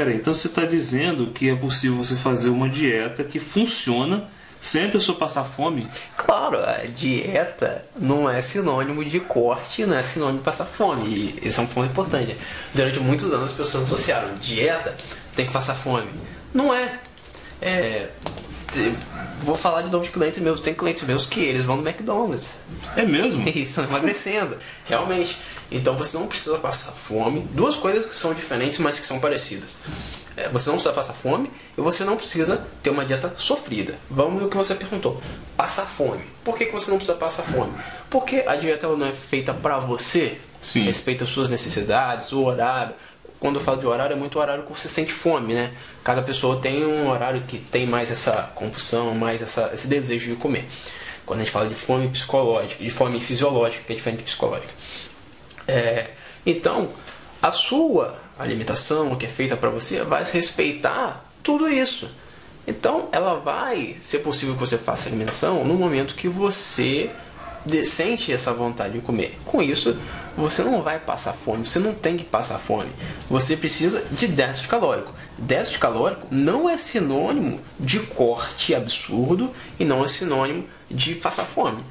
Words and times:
Peraí, 0.00 0.16
então 0.16 0.32
você 0.32 0.46
está 0.46 0.64
dizendo 0.64 1.26
que 1.26 1.50
é 1.50 1.54
possível 1.54 1.98
você 1.98 2.16
fazer 2.16 2.48
uma 2.48 2.70
dieta 2.70 3.22
que 3.22 3.38
funciona 3.38 4.24
sem 4.58 4.86
a 4.86 4.88
pessoa 4.88 5.18
passar 5.18 5.44
fome? 5.44 5.90
Claro, 6.16 6.58
a 6.58 6.86
dieta 6.86 7.84
não 7.94 8.28
é 8.28 8.40
sinônimo 8.40 9.04
de 9.04 9.20
corte, 9.20 9.84
não 9.84 9.94
é 9.94 10.02
sinônimo 10.02 10.38
de 10.38 10.44
passar 10.44 10.64
fome. 10.64 11.06
E 11.06 11.38
esse 11.46 11.60
é 11.60 11.62
um 11.62 11.66
ponto 11.66 11.90
importante. 11.90 12.34
Durante 12.72 12.98
muitos 12.98 13.30
anos 13.30 13.50
as 13.50 13.52
pessoas 13.52 13.84
associaram 13.84 14.36
dieta 14.36 14.96
tem 15.36 15.44
que 15.46 15.52
passar 15.52 15.74
fome. 15.74 16.08
Não 16.54 16.72
é. 16.72 16.98
é 17.60 18.08
vou 19.42 19.54
falar 19.54 19.82
de 19.82 19.90
novo 19.90 20.04
de 20.04 20.10
clientes 20.10 20.38
meus. 20.38 20.60
Tem 20.60 20.74
clientes 20.74 21.02
meus 21.02 21.26
que 21.26 21.40
eles 21.40 21.64
vão 21.64 21.76
no 21.76 21.88
McDonald's. 21.88 22.58
É 22.96 23.04
mesmo? 23.04 23.46
E 23.48 23.62
estão 23.62 23.84
emagrecendo. 23.84 24.56
Realmente. 24.84 25.38
Então 25.70 25.94
você 25.96 26.16
não 26.16 26.26
precisa 26.26 26.58
passar 26.58 26.92
fome. 26.92 27.46
Duas 27.52 27.76
coisas 27.76 28.06
que 28.06 28.16
são 28.16 28.34
diferentes, 28.34 28.78
mas 28.78 28.98
que 28.98 29.06
são 29.06 29.20
parecidas. 29.20 29.76
É, 30.36 30.48
você 30.48 30.68
não 30.68 30.76
precisa 30.76 30.94
passar 30.94 31.12
fome 31.12 31.50
e 31.76 31.80
você 31.80 32.04
não 32.04 32.16
precisa 32.16 32.64
ter 32.82 32.90
uma 32.90 33.04
dieta 33.04 33.34
sofrida. 33.36 33.94
Vamos 34.08 34.42
no 34.42 34.48
que 34.48 34.56
você 34.56 34.74
perguntou. 34.74 35.22
Passar 35.56 35.86
fome. 35.86 36.24
Por 36.44 36.56
que, 36.56 36.66
que 36.66 36.72
você 36.72 36.90
não 36.90 36.98
precisa 36.98 37.18
passar 37.18 37.42
fome? 37.42 37.72
Porque 38.08 38.44
a 38.46 38.56
dieta 38.56 38.88
não 38.88 39.06
é 39.06 39.12
feita 39.12 39.52
para 39.52 39.78
você. 39.78 40.38
Sim. 40.62 40.84
Respeita 40.84 41.24
as 41.24 41.30
suas 41.30 41.50
necessidades, 41.50 42.32
o 42.32 42.42
horário. 42.44 42.94
Quando 43.40 43.56
eu 43.56 43.62
falo 43.62 43.80
de 43.80 43.86
horário, 43.86 44.12
é 44.12 44.16
muito 44.16 44.38
horário 44.38 44.64
que 44.64 44.70
você 44.70 44.86
sente 44.86 45.12
fome, 45.12 45.54
né? 45.54 45.72
Cada 46.04 46.20
pessoa 46.20 46.60
tem 46.60 46.84
um 46.84 47.08
horário 47.08 47.42
que 47.48 47.58
tem 47.58 47.86
mais 47.86 48.10
essa 48.10 48.52
compulsão, 48.54 49.14
mais 49.14 49.40
essa, 49.40 49.70
esse 49.72 49.88
desejo 49.88 50.30
de 50.30 50.36
comer. 50.36 50.68
Quando 51.24 51.40
a 51.40 51.42
gente 51.42 51.52
fala 51.52 51.66
de 51.66 51.74
fome 51.74 52.06
psicológica, 52.08 52.84
de 52.84 52.90
fome 52.90 53.18
fisiológica, 53.18 53.82
que 53.84 53.92
é 53.92 53.96
diferente 53.96 54.18
de 54.18 54.24
psicológica. 54.24 54.72
É, 55.66 56.10
então, 56.44 56.90
a 57.40 57.50
sua 57.50 58.18
alimentação, 58.38 59.16
que 59.16 59.24
é 59.24 59.28
feita 59.28 59.56
para 59.56 59.70
você, 59.70 60.02
vai 60.02 60.22
respeitar 60.24 61.24
tudo 61.42 61.66
isso. 61.66 62.10
Então, 62.66 63.08
ela 63.10 63.40
vai 63.40 63.96
ser 64.00 64.18
possível 64.18 64.54
que 64.54 64.60
você 64.60 64.76
faça 64.76 65.08
alimentação 65.08 65.64
no 65.64 65.74
momento 65.74 66.14
que 66.14 66.28
você 66.28 67.10
sente 67.84 68.32
essa 68.32 68.52
vontade 68.52 68.94
de 68.94 69.00
comer. 69.00 69.38
Com 69.44 69.62
isso, 69.62 69.96
você 70.36 70.62
não 70.62 70.82
vai 70.82 70.98
passar 70.98 71.32
fome, 71.32 71.66
você 71.66 71.78
não 71.78 71.94
tem 71.94 72.16
que 72.16 72.24
passar 72.24 72.58
fome. 72.58 72.90
Você 73.28 73.56
precisa 73.56 74.04
de 74.10 74.26
déficit 74.26 74.68
calórico. 74.68 75.12
Déficit 75.36 75.78
calórico 75.78 76.26
não 76.30 76.68
é 76.68 76.76
sinônimo 76.76 77.60
de 77.78 78.00
corte 78.00 78.74
absurdo 78.74 79.50
e 79.78 79.84
não 79.84 80.04
é 80.04 80.08
sinônimo 80.08 80.66
de 80.90 81.14
passar 81.14 81.44
fome. 81.44 81.82